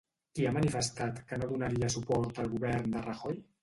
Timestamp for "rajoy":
3.11-3.43